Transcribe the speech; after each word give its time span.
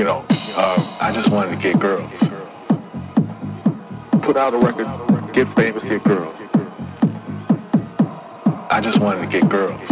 you 0.00 0.06
know, 0.06 0.24
uh, 0.56 0.96
I 1.02 1.12
just 1.12 1.30
wanted 1.30 1.54
to 1.54 1.62
get 1.62 1.78
girls. 1.78 2.10
Put 4.22 4.38
out 4.38 4.54
a 4.54 4.56
record, 4.56 4.88
get 5.34 5.46
famous, 5.48 5.84
get 5.84 6.02
girls. 6.04 6.34
I 8.70 8.80
just 8.82 8.98
wanted 8.98 9.20
to 9.20 9.26
get 9.26 9.46
girls. 9.50 9.86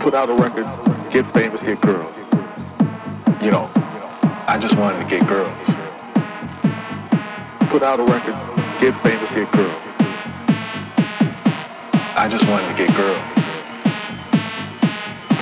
Put 0.00 0.14
out 0.14 0.30
a 0.30 0.32
record, 0.32 0.64
get 1.12 1.26
famous, 1.26 1.62
get 1.62 1.82
girls. 1.82 2.14
You 3.42 3.50
know, 3.50 3.70
I 3.74 4.58
just 4.58 4.78
wanted 4.78 5.00
to 5.00 5.10
get 5.10 5.28
girls. 5.28 5.66
Put 7.68 7.82
out 7.82 8.00
a 8.00 8.04
record, 8.04 8.36
get 8.80 8.98
famous, 9.02 9.30
get 9.32 9.52
girls. 9.52 9.82
I 12.16 12.26
just 12.30 12.48
wanted 12.48 12.68
to 12.68 12.74
get 12.74 12.88
girls. 12.96 13.20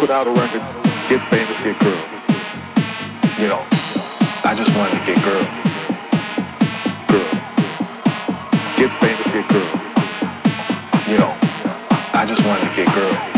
Put 0.01 0.11
out 0.11 0.27
a 0.27 0.31
record, 0.31 0.63
get 1.09 1.23
famous, 1.31 1.63
get 1.63 1.79
girls 1.79 2.16
you 3.39 3.49
know, 3.49 3.67
I 4.45 4.55
just 4.57 4.75
wanted 4.77 4.99
to 4.99 5.05
get 5.05 5.23
girl. 5.23 5.45
Girl. 7.07 7.29
Get 8.79 8.91
famous, 8.99 9.27
get 9.31 9.49
girl. 9.49 9.71
You 11.07 11.19
know, 11.19 11.37
I 12.15 12.25
just 12.27 12.43
wanted 12.47 12.69
to 12.71 12.75
get 12.75 12.95
girl. 12.95 13.36